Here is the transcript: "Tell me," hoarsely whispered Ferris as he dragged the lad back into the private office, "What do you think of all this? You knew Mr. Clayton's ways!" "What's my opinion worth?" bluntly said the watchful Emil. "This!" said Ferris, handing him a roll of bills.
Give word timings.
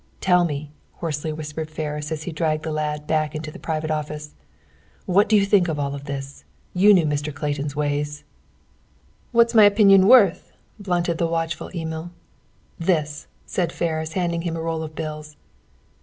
"Tell 0.19 0.45
me," 0.45 0.71
hoarsely 0.93 1.31
whispered 1.31 1.69
Ferris 1.69 2.11
as 2.11 2.23
he 2.23 2.31
dragged 2.31 2.63
the 2.63 2.71
lad 2.71 3.05
back 3.05 3.35
into 3.35 3.51
the 3.51 3.59
private 3.59 3.91
office, 3.91 4.33
"What 5.05 5.29
do 5.29 5.35
you 5.35 5.45
think 5.45 5.67
of 5.67 5.77
all 5.77 5.91
this? 5.99 6.43
You 6.73 6.91
knew 6.91 7.05
Mr. 7.05 7.31
Clayton's 7.31 7.75
ways!" 7.75 8.23
"What's 9.31 9.53
my 9.53 9.65
opinion 9.65 10.07
worth?" 10.07 10.53
bluntly 10.79 11.11
said 11.11 11.17
the 11.19 11.27
watchful 11.27 11.69
Emil. 11.75 12.09
"This!" 12.79 13.27
said 13.45 13.71
Ferris, 13.71 14.13
handing 14.13 14.41
him 14.41 14.55
a 14.57 14.61
roll 14.61 14.81
of 14.81 14.95
bills. 14.95 15.37